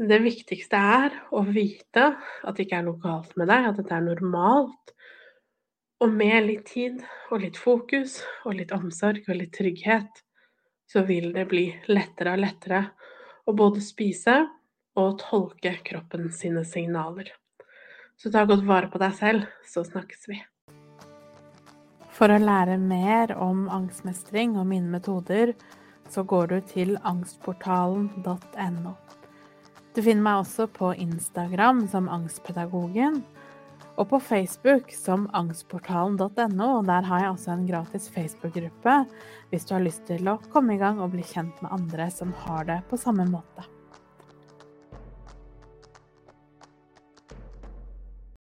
Det 0.00 0.16
viktigste 0.24 0.78
er 0.80 1.16
å 1.36 1.42
vite 1.44 2.06
at 2.16 2.56
det 2.56 2.64
ikke 2.64 2.78
er 2.78 2.86
noe 2.86 3.00
galt 3.02 3.34
med 3.36 3.50
deg, 3.52 3.66
at 3.68 3.76
dette 3.76 3.92
er 3.92 4.06
normalt. 4.06 4.94
Og 6.00 6.14
med 6.14 6.46
litt 6.46 6.64
tid 6.70 7.02
og 7.28 7.42
litt 7.42 7.58
fokus 7.60 8.22
og 8.48 8.56
litt 8.56 8.72
omsorg 8.72 9.28
og 9.28 9.36
litt 9.36 9.52
trygghet, 9.58 10.22
så 10.88 11.04
vil 11.04 11.34
det 11.34 11.44
bli 11.50 11.66
lettere 11.92 12.32
og 12.32 12.40
lettere 12.46 12.80
å 13.44 13.52
både 13.52 13.84
spise 13.84 14.38
og 14.96 15.20
tolke 15.20 15.74
kroppen 15.84 16.32
sine 16.32 16.64
signaler. 16.64 17.28
Så 18.16 18.32
ta 18.32 18.46
godt 18.48 18.64
vare 18.64 18.88
på 18.88 19.00
deg 19.04 19.12
selv, 19.20 19.44
så 19.68 19.84
snakkes 19.84 20.26
vi. 20.32 20.40
For 22.16 22.32
å 22.32 22.40
lære 22.40 22.80
mer 22.80 23.36
om 23.36 23.68
angstmestring 23.68 24.56
og 24.56 24.68
mine 24.72 24.88
metoder, 24.96 25.52
så 26.08 26.24
går 26.24 26.52
du 26.56 26.60
til 26.72 26.96
angstportalen.no. 27.04 28.96
Du 29.90 30.02
finner 30.02 30.22
meg 30.22 30.44
også 30.44 30.68
på 30.70 30.92
Instagram 31.02 31.82
som 31.90 32.08
Angstpedagogen. 32.12 33.22
Og 33.98 34.06
på 34.12 34.20
Facebook 34.22 34.94
som 34.94 35.26
angstportalen.no. 35.36 36.70
Der 36.86 37.08
har 37.08 37.24
jeg 37.24 37.32
også 37.34 37.56
en 37.56 37.66
gratis 37.68 38.06
Facebook-gruppe 38.14 38.94
hvis 39.50 39.66
du 39.66 39.74
har 39.74 39.84
lyst 39.84 40.06
til 40.08 40.30
å 40.30 40.38
komme 40.52 40.76
i 40.76 40.80
gang 40.80 41.02
og 41.02 41.10
bli 41.16 41.26
kjent 41.26 41.58
med 41.64 41.74
andre 41.74 42.06
som 42.14 42.32
har 42.46 42.70
det 42.70 42.80
på 42.88 43.00
samme 43.02 43.26
måte. 43.28 43.66